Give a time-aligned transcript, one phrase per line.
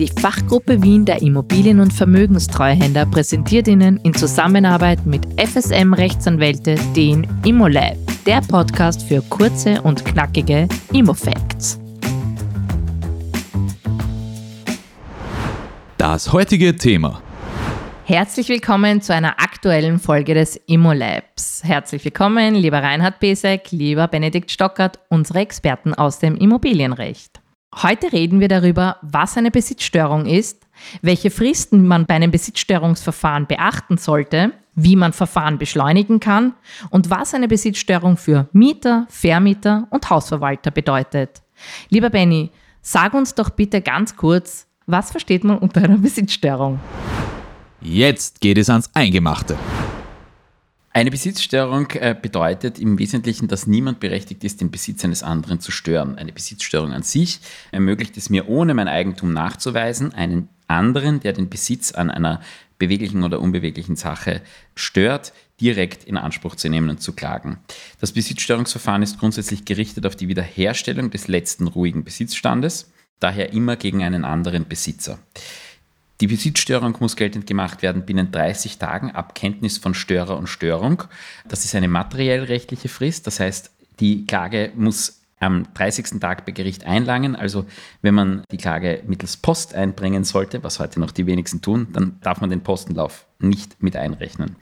[0.00, 7.28] Die Fachgruppe Wien der Immobilien- und Vermögenstreuhänder präsentiert Ihnen in Zusammenarbeit mit FSM Rechtsanwälte den
[7.44, 7.96] Immolab,
[8.26, 11.78] der Podcast für kurze und knackige Immofacts.
[15.96, 17.22] Das heutige Thema.
[18.04, 21.62] Herzlich willkommen zu einer aktuellen Folge des Immolabs.
[21.62, 27.43] Herzlich willkommen, lieber Reinhard Besek, lieber Benedikt Stockert, unsere Experten aus dem Immobilienrecht.
[27.82, 30.64] Heute reden wir darüber, was eine Besitzstörung ist,
[31.02, 36.54] welche Fristen man bei einem Besitzstörungsverfahren beachten sollte, wie man Verfahren beschleunigen kann
[36.90, 41.42] und was eine Besitzstörung für Mieter, Vermieter und Hausverwalter bedeutet.
[41.88, 46.78] Lieber Benny, sag uns doch bitte ganz kurz, was versteht man unter einer Besitzstörung?
[47.80, 49.58] Jetzt geht es ans Eingemachte.
[50.96, 55.72] Eine Besitzstörung äh, bedeutet im Wesentlichen, dass niemand berechtigt ist, den Besitz eines anderen zu
[55.72, 56.16] stören.
[56.18, 57.40] Eine Besitzstörung an sich
[57.72, 62.40] ermöglicht es mir, ohne mein Eigentum nachzuweisen, einen anderen, der den Besitz an einer
[62.78, 64.40] beweglichen oder unbeweglichen Sache
[64.76, 67.58] stört, direkt in Anspruch zu nehmen und zu klagen.
[67.98, 74.04] Das Besitzstörungsverfahren ist grundsätzlich gerichtet auf die Wiederherstellung des letzten ruhigen Besitzstandes, daher immer gegen
[74.04, 75.18] einen anderen Besitzer.
[76.20, 81.04] Die Besitzstörung muss geltend gemacht werden binnen 30 Tagen ab Kenntnis von Störer und Störung.
[81.48, 83.26] Das ist eine materiell-rechtliche Frist.
[83.26, 86.20] Das heißt, die Klage muss am 30.
[86.20, 87.36] Tag bei Gericht einlangen.
[87.36, 87.66] Also
[88.02, 92.18] wenn man die Klage mittels Post einbringen sollte, was heute noch die wenigsten tun, dann
[92.22, 94.56] darf man den Postenlauf nicht mit einrechnen.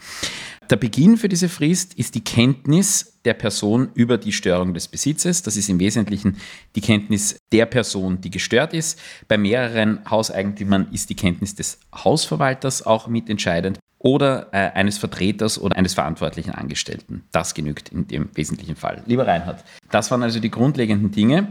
[0.70, 5.42] Der Beginn für diese Frist ist die Kenntnis der Person über die Störung des Besitzes.
[5.42, 6.38] Das ist im Wesentlichen
[6.74, 8.98] die Kenntnis der Person, die gestört ist.
[9.28, 15.76] Bei mehreren Hauseigentümern ist die Kenntnis des Hausverwalters auch mitentscheidend oder äh, eines Vertreters oder
[15.76, 17.24] eines verantwortlichen Angestellten.
[17.32, 19.02] Das genügt in dem wesentlichen Fall.
[19.06, 21.48] Lieber Reinhard, das waren also die grundlegenden Dinge.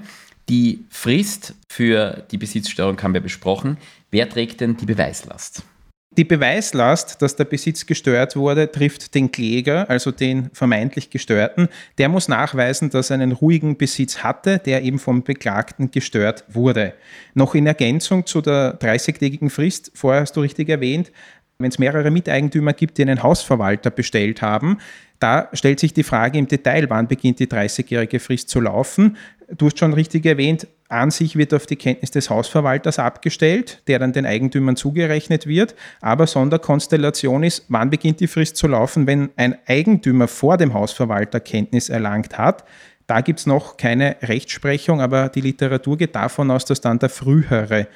[0.50, 3.78] Die Frist für die Besitzstörung haben wir besprochen.
[4.10, 5.64] Wer trägt denn die Beweislast?
[6.18, 11.70] Die Beweislast, dass der Besitz gestört wurde, trifft den Kläger, also den vermeintlich Gestörten.
[11.98, 16.96] Der muss nachweisen, dass er einen ruhigen Besitz hatte, der eben vom Beklagten gestört wurde.
[17.34, 21.14] Noch in Ergänzung zu der 30-tägigen Frist, vorher hast du richtig erwähnt,
[21.62, 24.78] wenn es mehrere Miteigentümer gibt, die einen Hausverwalter bestellt haben,
[25.20, 29.18] da stellt sich die Frage im Detail, wann beginnt die 30-jährige Frist zu laufen.
[29.56, 34.00] Du hast schon richtig erwähnt, an sich wird auf die Kenntnis des Hausverwalters abgestellt, der
[34.00, 35.76] dann den Eigentümern zugerechnet wird.
[36.02, 41.40] Aber Sonderkonstellation ist, wann beginnt die Frist zu laufen, wenn ein Eigentümer vor dem Hausverwalter
[41.40, 42.66] Kenntnis erlangt hat.
[43.08, 47.10] Da gibt es noch keine Rechtsprechung, aber die Literatur geht davon aus, dass dann der
[47.10, 47.88] frühere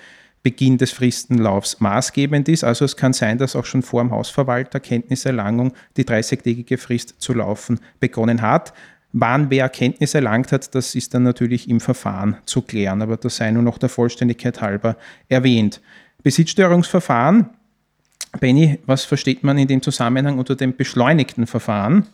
[0.45, 2.63] Beginn des Fristenlaufs maßgebend ist.
[2.63, 7.33] Also es kann sein, dass auch schon vor dem Hausverwalter Kenntniserlangung die 30-tägige Frist zu
[7.33, 8.72] laufen begonnen hat.
[9.11, 13.38] Wann wer Kenntnis erlangt hat, das ist dann natürlich im Verfahren zu klären, aber das
[13.38, 14.97] sei nur noch der Vollständigkeit halber
[15.29, 15.81] erwähnt.
[16.22, 17.50] Besitzstörungsverfahren.
[18.39, 22.06] Benny, was versteht man in dem Zusammenhang unter dem beschleunigten Verfahren?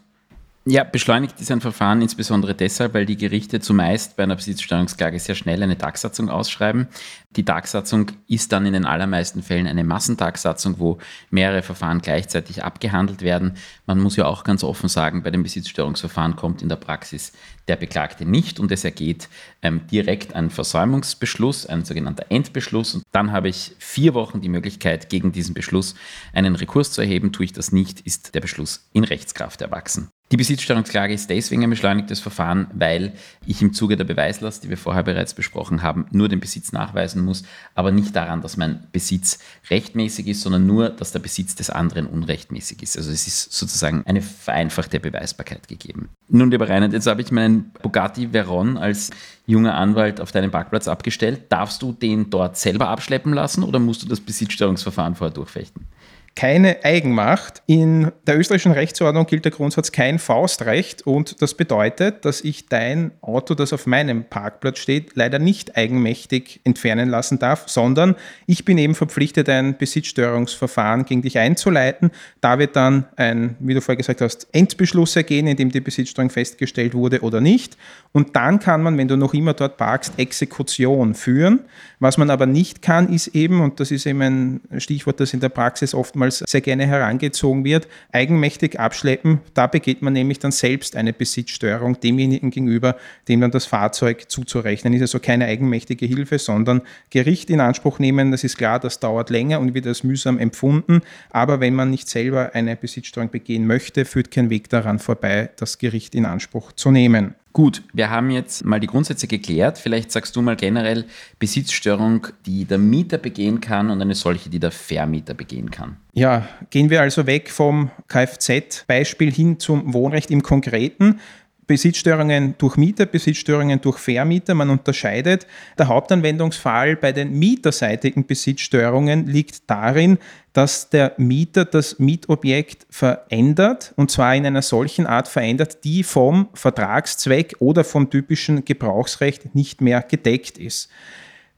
[0.64, 5.34] Ja, beschleunigt ist ein Verfahren insbesondere deshalb, weil die Gerichte zumeist bei einer Besitzstörungsklage sehr
[5.34, 6.88] schnell eine Tagsatzung ausschreiben.
[7.32, 11.00] Die Tagsatzung ist dann in den allermeisten Fällen eine Massentagsatzung, wo
[11.32, 13.58] mehrere Verfahren gleichzeitig abgehandelt werden.
[13.88, 17.32] Man muss ja auch ganz offen sagen, bei dem Besitzstörungsverfahren kommt in der Praxis
[17.68, 19.30] der Beklagte nicht und es ergeht
[19.64, 22.94] ähm, direkt ein Versäumungsbeschluss, ein sogenannter Endbeschluss.
[22.94, 25.96] Und dann habe ich vier Wochen die Möglichkeit, gegen diesen Beschluss
[26.34, 27.32] einen Rekurs zu erheben.
[27.32, 30.12] Tue ich das nicht, ist der Beschluss in Rechtskraft erwachsen.
[30.32, 33.12] Die Besitzstörungsklage ist deswegen ein beschleunigtes Verfahren, weil
[33.46, 37.26] ich im Zuge der Beweislast, die wir vorher bereits besprochen haben, nur den Besitz nachweisen
[37.26, 37.44] muss,
[37.76, 42.08] aber nicht daran, dass mein Besitz rechtmäßig ist, sondern nur, dass der Besitz des anderen
[42.08, 42.96] unrechtmäßig ist.
[42.96, 46.08] Also es ist sozusagen eine vereinfachte Beweisbarkeit gegeben.
[46.30, 49.10] Nun, lieber Reinhard, jetzt habe ich meinen Bugatti Veyron als
[49.48, 51.52] junger Anwalt auf deinem Parkplatz abgestellt.
[51.52, 55.88] Darfst du den dort selber abschleppen lassen oder musst du das Besitzstörungsverfahren vorher durchfechten?
[56.36, 57.62] Keine Eigenmacht.
[57.66, 63.12] In der österreichischen Rechtsordnung gilt der Grundsatz kein Faustrecht und das bedeutet, dass ich dein
[63.22, 68.16] Auto, das auf meinem Parkplatz steht, leider nicht eigenmächtig entfernen lassen darf, sondern
[68.48, 72.12] ich bin eben verpflichtet, ein Besitzstörungsverfahren gegen dich einzuleiten.
[72.40, 76.30] Da wird dann ein, wie du vorher gesagt hast, Endbeschluss ergehen, in dem die Besitzstörung
[76.30, 77.78] festgestellt wurde oder nicht.
[78.14, 81.62] Und dann kann man, wenn du noch immer dort parkst, Exekution führen.
[82.00, 85.40] Was man aber nicht kann, ist eben, und das ist eben ein Stichwort, das in
[85.40, 89.42] der Praxis oftmals sehr gerne herangezogen wird, eigenmächtig abschleppen.
[89.54, 92.96] Da begeht man nämlich dann selbst eine Besitzstörung demjenigen gegenüber,
[93.28, 95.02] dem dann das Fahrzeug zuzurechnen ist.
[95.02, 98.32] Also keine eigenmächtige Hilfe, sondern Gericht in Anspruch nehmen.
[98.32, 101.02] Das ist klar, das dauert länger und wird als mühsam empfunden.
[101.30, 105.78] Aber wenn man nicht selber eine Besitzstörung begehen möchte, führt kein Weg daran vorbei, das
[105.78, 107.36] Gericht in Anspruch zu nehmen.
[107.54, 109.78] Gut, wir haben jetzt mal die Grundsätze geklärt.
[109.78, 111.06] Vielleicht sagst du mal generell
[111.38, 115.98] Besitzstörung, die der Mieter begehen kann und eine solche, die der Vermieter begehen kann.
[116.14, 121.20] Ja, gehen wir also weg vom Kfz-Beispiel hin zum Wohnrecht im Konkreten.
[121.68, 124.54] Besitzstörungen durch Mieter, Besitzstörungen durch Vermieter.
[124.54, 125.48] Man unterscheidet.
[125.78, 130.18] Der Hauptanwendungsfall bei den mieterseitigen Besitzstörungen liegt darin,
[130.54, 136.50] dass der Mieter das Mietobjekt verändert und zwar in einer solchen Art verändert, die vom
[136.54, 140.90] Vertragszweck oder vom typischen Gebrauchsrecht nicht mehr gedeckt ist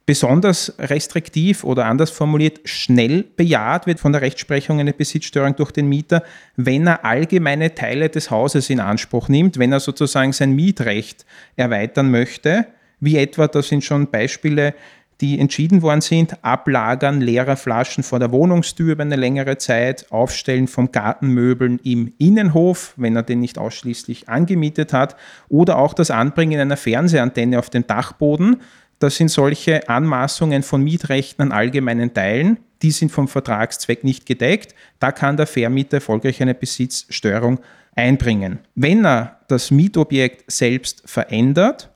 [0.06, 5.88] besonders restriktiv oder anders formuliert schnell bejaht wird von der Rechtsprechung eine Besitzstörung durch den
[5.88, 6.24] Mieter,
[6.58, 12.12] wenn er allgemeine Teile des Hauses in Anspruch nimmt, wenn er sozusagen sein Mietrecht erweitern
[12.12, 12.68] möchte,
[13.00, 14.74] wie etwa, das sind schon Beispiele,
[15.22, 20.68] die entschieden worden sind, Ablagern leerer Flaschen vor der Wohnungstür über eine längere Zeit, Aufstellen
[20.68, 25.16] von Gartenmöbeln im Innenhof, wenn er den nicht ausschließlich angemietet hat,
[25.48, 28.58] oder auch das Anbringen einer Fernsehantenne auf dem Dachboden,
[29.00, 34.76] das sind solche Anmaßungen von Mietrechten an allgemeinen Teilen, die sind vom Vertragszweck nicht gedeckt.
[35.00, 37.60] Da kann der Vermieter erfolgreich eine Besitzstörung
[37.96, 38.60] einbringen.
[38.76, 41.90] Wenn er das Mietobjekt selbst verändert,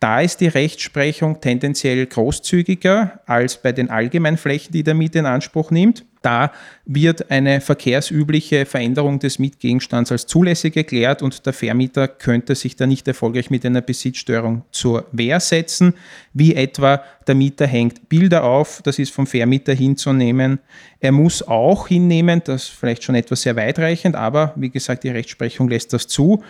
[0.00, 5.70] da ist die Rechtsprechung tendenziell großzügiger als bei den Allgemeinflächen, die der Miet in Anspruch
[5.70, 6.04] nimmt.
[6.22, 6.52] Da
[6.84, 12.86] wird eine verkehrsübliche Veränderung des Mietgegenstands als zulässig erklärt und der Vermieter könnte sich da
[12.86, 15.94] nicht erfolgreich mit einer Besitzstörung zur Wehr setzen,
[16.32, 20.58] wie etwa der Mieter hängt Bilder auf, das ist vom Vermieter hinzunehmen.
[21.00, 25.10] Er muss auch hinnehmen, das ist vielleicht schon etwas sehr weitreichend, aber wie gesagt, die
[25.10, 26.42] Rechtsprechung lässt das zu,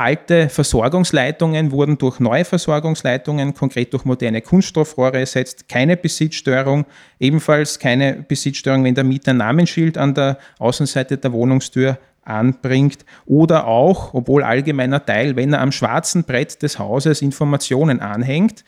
[0.00, 5.68] Alte Versorgungsleitungen wurden durch neue Versorgungsleitungen, konkret durch moderne Kunststoffrohre ersetzt.
[5.68, 6.86] Keine Besitzstörung,
[7.18, 14.14] ebenfalls keine Besitzstörung, wenn der Mieter Namensschild an der Außenseite der Wohnungstür anbringt oder auch,
[14.14, 18.64] obwohl allgemeiner Teil, wenn er am schwarzen Brett des Hauses Informationen anhängt.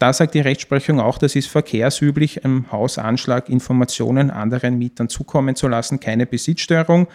[0.00, 5.68] Da sagt die Rechtsprechung auch, das ist verkehrsüblich, im Hausanschlag Informationen anderen Mietern zukommen zu
[5.68, 7.06] lassen, keine Besitzstörung.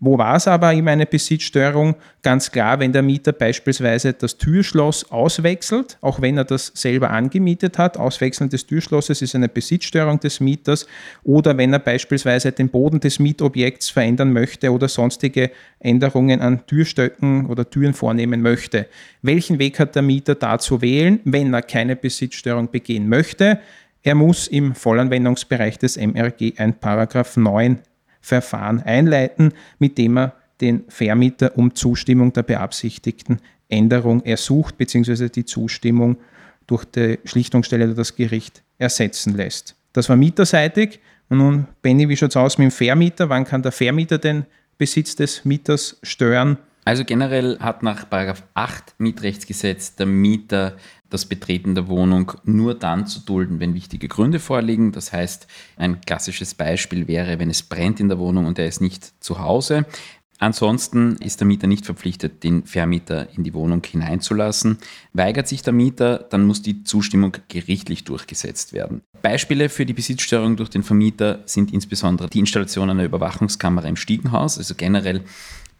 [0.00, 1.94] Wo war es aber eben eine Besitzstörung?
[2.22, 7.78] Ganz klar, wenn der Mieter beispielsweise das Türschloss auswechselt, auch wenn er das selber angemietet
[7.78, 7.96] hat.
[7.96, 10.86] Auswechseln des Türschlosses ist eine Besitzstörung des Mieters.
[11.22, 17.46] Oder wenn er beispielsweise den Boden des Mietobjekts verändern möchte oder sonstige Änderungen an Türstöcken
[17.46, 18.86] oder Türen vornehmen möchte.
[19.22, 23.60] Welchen Weg hat der Mieter da zu wählen, wenn er keine Besitzstörung begehen möchte?
[24.02, 27.78] Er muss im Vollanwendungsbereich des MRG ein Paragraph 9
[28.24, 33.38] Verfahren einleiten, mit dem er den Vermieter um Zustimmung der beabsichtigten
[33.68, 35.28] Änderung ersucht, bzw.
[35.28, 36.16] die Zustimmung
[36.66, 39.76] durch die Schlichtungsstelle oder das Gericht ersetzen lässt.
[39.92, 41.00] Das war mieterseitig.
[41.28, 43.28] Und nun, Benny, wie schaut es aus mit dem Vermieter?
[43.28, 44.46] Wann kann der Vermieter den
[44.78, 46.56] Besitz des Mieters stören?
[46.86, 50.76] Also generell hat nach 8 Mietrechtsgesetz der Mieter
[51.10, 54.92] das Betreten der Wohnung nur dann zu dulden, wenn wichtige Gründe vorliegen.
[54.92, 55.46] Das heißt,
[55.76, 59.38] ein klassisches Beispiel wäre, wenn es brennt in der Wohnung und er ist nicht zu
[59.38, 59.86] Hause.
[60.38, 64.78] Ansonsten ist der Mieter nicht verpflichtet, den Vermieter in die Wohnung hineinzulassen.
[65.12, 69.02] Weigert sich der Mieter, dann muss die Zustimmung gerichtlich durchgesetzt werden.
[69.22, 74.58] Beispiele für die Besitzstörung durch den Vermieter sind insbesondere die Installation einer Überwachungskamera im Stiegenhaus,
[74.58, 75.22] also generell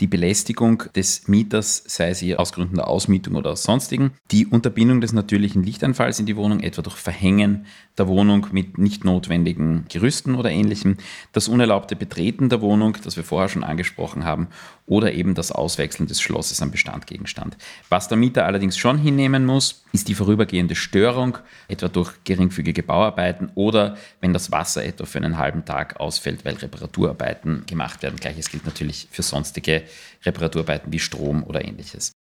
[0.01, 5.01] die Belästigung des Mieters, sei sie aus Gründen der Ausmietung oder aus sonstigen, die Unterbindung
[5.01, 10.35] des natürlichen Lichtanfalls in die Wohnung, etwa durch Verhängen der Wohnung mit nicht notwendigen Gerüsten
[10.35, 10.97] oder ähnlichem,
[11.33, 14.49] das unerlaubte Betreten der Wohnung, das wir vorher schon angesprochen haben,
[14.87, 17.57] oder eben das Auswechseln des Schlosses am Bestandgegenstand.
[17.89, 21.39] Was der Mieter allerdings schon hinnehmen muss, ist die vorübergehende Störung,
[21.69, 26.55] etwa durch geringfügige Bauarbeiten oder wenn das Wasser etwa für einen halben Tag ausfällt, weil
[26.55, 28.17] Reparaturarbeiten gemacht werden.
[28.17, 29.85] Gleiches gilt natürlich für sonstige
[30.25, 32.13] Reparaturarbeiten wie Strom oder ähnliches.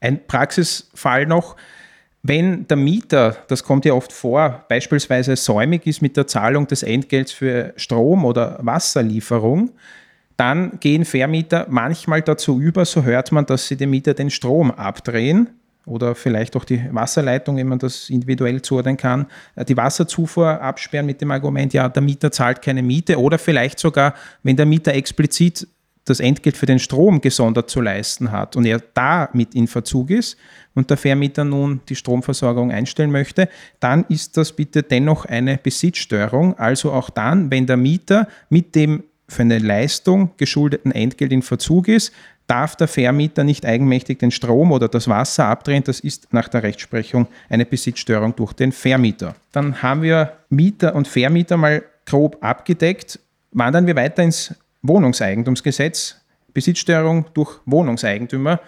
[0.00, 1.56] Ein Praxisfall noch.
[2.22, 6.82] Wenn der Mieter, das kommt ja oft vor, beispielsweise säumig ist mit der Zahlung des
[6.82, 9.70] Entgelts für Strom- oder Wasserlieferung,
[10.36, 14.70] dann gehen Vermieter manchmal dazu über, so hört man, dass sie dem Mieter den Strom
[14.70, 15.48] abdrehen
[15.86, 21.06] oder vielleicht auch die Wasserleitung, wenn man das individuell zuordnen kann, äh, die Wasserzufuhr absperren
[21.06, 24.92] mit dem Argument, ja, der Mieter zahlt keine Miete oder vielleicht sogar, wenn der Mieter
[24.94, 25.66] explizit
[26.04, 30.10] das Entgelt für den Strom gesondert zu leisten hat und er da mit in Verzug
[30.10, 30.36] ist
[30.74, 33.48] und der Vermieter nun die Stromversorgung einstellen möchte,
[33.80, 36.56] dann ist das bitte dennoch eine Besitzstörung.
[36.58, 41.88] Also auch dann, wenn der Mieter mit dem für eine Leistung geschuldeten Entgelt in Verzug
[41.88, 42.12] ist,
[42.46, 45.82] darf der Vermieter nicht eigenmächtig den Strom oder das Wasser abdrehen.
[45.84, 49.34] Das ist nach der Rechtsprechung eine Besitzstörung durch den Vermieter.
[49.52, 53.18] Dann haben wir Mieter und Vermieter mal grob abgedeckt.
[53.52, 56.20] Wandern wir weiter ins Wohnungseigentumsgesetz.
[56.54, 58.60] Besitzstörung durch Wohnungseigentümer.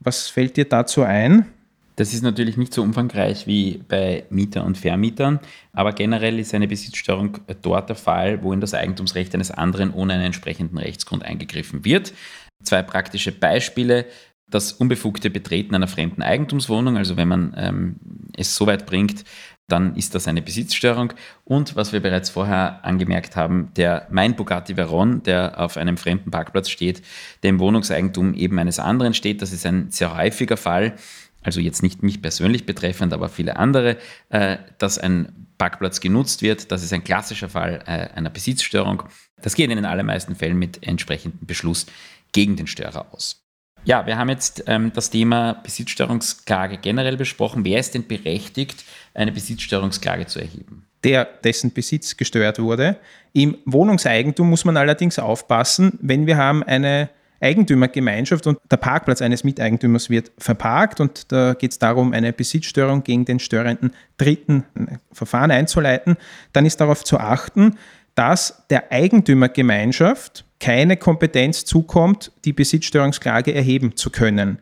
[0.00, 1.46] Was fällt dir dazu ein?
[1.96, 5.40] Das ist natürlich nicht so umfangreich wie bei Mieter und Vermietern,
[5.72, 10.14] aber generell ist eine Besitzstörung dort der Fall, wo in das Eigentumsrecht eines anderen ohne
[10.14, 12.14] einen entsprechenden Rechtsgrund eingegriffen wird.
[12.62, 14.06] Zwei praktische Beispiele.
[14.48, 17.96] Das unbefugte Betreten einer fremden Eigentumswohnung, also wenn man ähm,
[18.36, 19.24] es so weit bringt,
[19.68, 21.14] dann ist das eine Besitzstörung.
[21.44, 26.30] Und was wir bereits vorher angemerkt haben, der Mein Bugatti Veyron, der auf einem fremden
[26.30, 27.02] Parkplatz steht,
[27.42, 30.94] der im Wohnungseigentum eben eines anderen steht, das ist ein sehr häufiger Fall
[31.42, 33.96] also jetzt nicht mich persönlich betreffend, aber viele andere,
[34.30, 36.72] äh, dass ein Parkplatz genutzt wird.
[36.72, 39.04] Das ist ein klassischer Fall äh, einer Besitzstörung.
[39.40, 41.86] Das geht in den allermeisten Fällen mit entsprechendem Beschluss
[42.32, 43.42] gegen den Störer aus.
[43.84, 47.64] Ja, wir haben jetzt ähm, das Thema Besitzstörungsklage generell besprochen.
[47.64, 50.86] Wer ist denn berechtigt, eine Besitzstörungsklage zu erheben?
[51.02, 52.96] Der, dessen Besitz gestört wurde.
[53.32, 57.10] Im Wohnungseigentum muss man allerdings aufpassen, wenn wir haben eine
[57.42, 63.02] Eigentümergemeinschaft und der Parkplatz eines Miteigentümers wird verparkt und da geht es darum, eine Besitzstörung
[63.02, 64.64] gegen den störenden Dritten
[65.12, 66.16] Verfahren einzuleiten,
[66.52, 67.76] dann ist darauf zu achten,
[68.14, 74.58] dass der Eigentümergemeinschaft keine Kompetenz zukommt, die Besitzstörungsklage erheben zu können.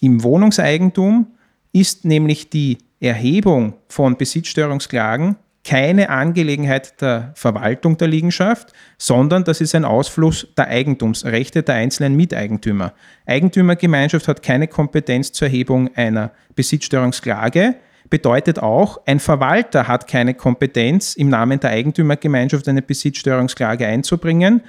[0.00, 1.26] Im Wohnungseigentum
[1.72, 9.74] ist nämlich die Erhebung von Besitzstörungsklagen keine Angelegenheit der Verwaltung der Liegenschaft, sondern das ist
[9.74, 12.92] ein Ausfluss der Eigentumsrechte der einzelnen Miteigentümer.
[13.26, 17.76] Eigentümergemeinschaft hat keine Kompetenz zur Erhebung einer Besitzstörungsklage,
[18.10, 24.62] bedeutet auch, ein Verwalter hat keine Kompetenz, im Namen der Eigentümergemeinschaft eine Besitzstörungsklage einzubringen.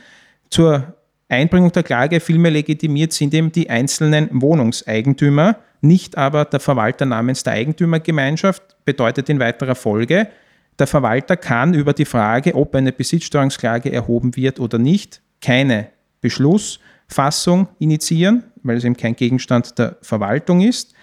[0.49, 0.93] Zur
[1.27, 7.43] Einbringung der Klage vielmehr legitimiert sind eben die einzelnen Wohnungseigentümer, nicht aber der Verwalter namens
[7.43, 10.29] der Eigentümergemeinschaft, bedeutet in weiterer Folge,
[10.79, 15.89] der Verwalter kann über die Frage, ob eine Besitzstörungsklage erhoben wird oder nicht, keine
[16.21, 20.93] Beschlussfassung initiieren, weil es eben kein Gegenstand der Verwaltung ist.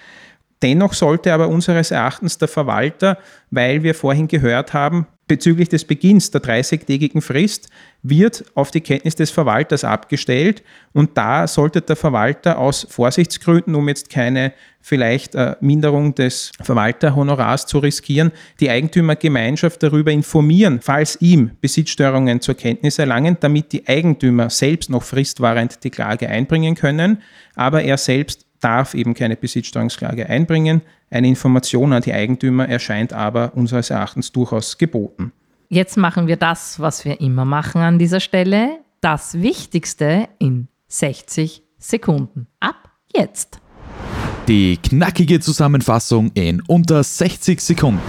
[0.63, 3.19] Dennoch sollte aber unseres Erachtens der Verwalter,
[3.51, 7.69] weil wir vorhin gehört haben, bezüglich des Beginns der 30-tägigen Frist
[8.03, 13.89] wird auf die Kenntnis des Verwalters abgestellt und da sollte der Verwalter aus Vorsichtsgründen, um
[13.89, 21.53] jetzt keine vielleicht äh, Minderung des Verwalterhonorars zu riskieren, die Eigentümergemeinschaft darüber informieren, falls ihm
[21.61, 27.23] Besitzstörungen zur Kenntnis erlangen, damit die Eigentümer selbst noch fristwahrend die Klage einbringen können,
[27.55, 30.83] aber er selbst darf eben keine Besitzstörungsklage einbringen.
[31.13, 35.33] Eine Information an die Eigentümer erscheint aber unseres Erachtens durchaus geboten.
[35.69, 38.79] Jetzt machen wir das, was wir immer machen an dieser Stelle.
[39.01, 42.47] Das Wichtigste in 60 Sekunden.
[42.61, 43.61] Ab jetzt.
[44.47, 48.01] Die knackige Zusammenfassung in unter 60 Sekunden.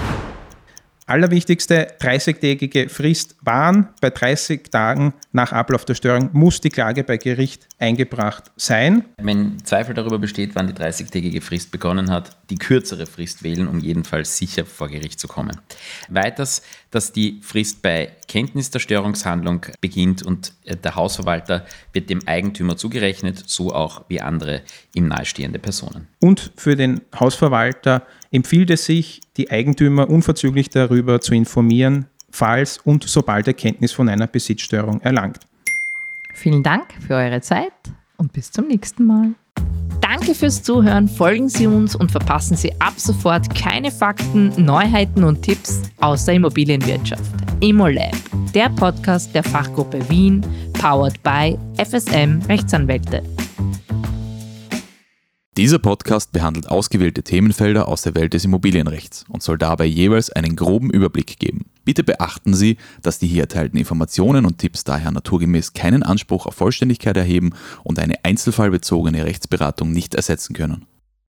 [1.12, 3.90] Allerwichtigste 30-tägige Frist waren.
[4.00, 9.04] Bei 30 Tagen nach Ablauf der Störung muss die Klage bei Gericht eingebracht sein.
[9.18, 13.80] Wenn Zweifel darüber besteht, wann die 30-tägige Frist begonnen hat, die kürzere Frist wählen, um
[13.80, 15.60] jedenfalls sicher vor Gericht zu kommen.
[16.08, 16.62] Weiters,
[16.92, 23.44] dass die Frist bei Kenntnis der Störungshandlung beginnt und der Hausverwalter wird dem Eigentümer zugerechnet,
[23.48, 24.62] so auch wie andere
[24.94, 26.08] ihm nahestehende Personen.
[26.20, 33.04] Und für den Hausverwalter empfiehlt es sich, die Eigentümer unverzüglich darüber zu informieren, falls und
[33.08, 35.40] sobald er Kenntnis von einer Besitzstörung erlangt.
[36.34, 37.74] Vielen Dank für eure Zeit
[38.18, 39.34] und bis zum nächsten Mal.
[40.14, 45.42] Danke fürs Zuhören, folgen Sie uns und verpassen Sie ab sofort keine Fakten, Neuheiten und
[45.42, 47.32] Tipps aus der Immobilienwirtschaft.
[47.62, 48.18] ImmoLab,
[48.54, 53.24] der Podcast der Fachgruppe Wien, powered by FSM Rechtsanwälte.
[55.56, 60.58] Dieser Podcast behandelt ausgewählte Themenfelder aus der Welt des Immobilienrechts und soll dabei jeweils einen
[60.58, 61.71] groben Überblick geben.
[61.84, 66.56] Bitte beachten Sie, dass die hier erteilten Informationen und Tipps daher naturgemäß keinen Anspruch auf
[66.56, 67.52] Vollständigkeit erheben
[67.84, 70.86] und eine einzelfallbezogene Rechtsberatung nicht ersetzen können.